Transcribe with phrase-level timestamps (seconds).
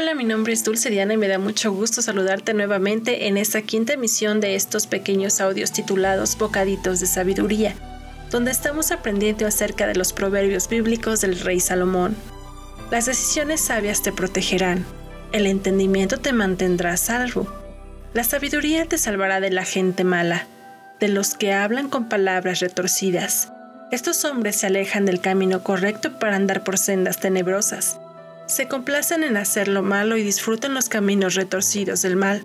[0.00, 3.60] Hola, mi nombre es Dulce Diana y me da mucho gusto saludarte nuevamente en esta
[3.60, 7.74] quinta emisión de estos pequeños audios titulados Bocaditos de Sabiduría,
[8.30, 12.16] donde estamos aprendiendo acerca de los proverbios bíblicos del rey Salomón.
[12.90, 14.86] Las decisiones sabias te protegerán,
[15.32, 17.46] el entendimiento te mantendrá salvo.
[18.14, 20.46] La sabiduría te salvará de la gente mala,
[20.98, 23.52] de los que hablan con palabras retorcidas.
[23.92, 28.00] Estos hombres se alejan del camino correcto para andar por sendas tenebrosas.
[28.50, 32.44] Se complacen en hacer lo malo y disfrutan los caminos retorcidos del mal.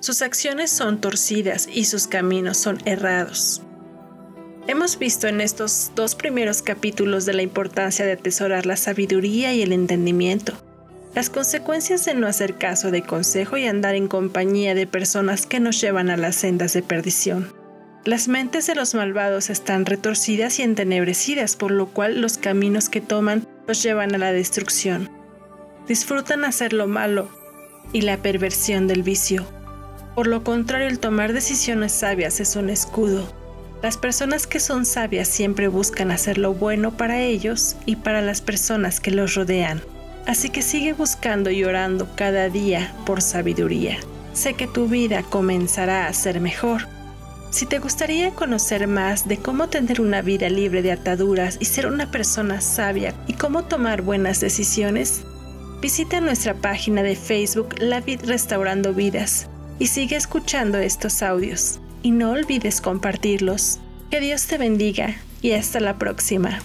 [0.00, 3.62] Sus acciones son torcidas y sus caminos son errados.
[4.66, 9.62] Hemos visto en estos dos primeros capítulos de la importancia de atesorar la sabiduría y
[9.62, 10.52] el entendimiento
[11.16, 15.60] las consecuencias de no hacer caso de consejo y andar en compañía de personas que
[15.60, 17.54] nos llevan a las sendas de perdición.
[18.04, 23.00] Las mentes de los malvados están retorcidas y entenebrecidas, por lo cual los caminos que
[23.00, 25.15] toman los llevan a la destrucción.
[25.88, 27.28] Disfrutan hacer lo malo
[27.92, 29.46] y la perversión del vicio.
[30.16, 33.32] Por lo contrario, el tomar decisiones sabias es un escudo.
[33.82, 38.40] Las personas que son sabias siempre buscan hacer lo bueno para ellos y para las
[38.40, 39.80] personas que los rodean.
[40.26, 43.98] Así que sigue buscando y orando cada día por sabiduría.
[44.32, 46.88] Sé que tu vida comenzará a ser mejor.
[47.50, 51.86] Si te gustaría conocer más de cómo tener una vida libre de ataduras y ser
[51.86, 55.22] una persona sabia y cómo tomar buenas decisiones,
[55.80, 59.48] visita nuestra página de Facebook La Vid Restaurando Vidas
[59.78, 61.80] y sigue escuchando estos audios.
[62.02, 63.78] Y no olvides compartirlos.
[64.10, 66.60] Que Dios te bendiga y hasta la próxima.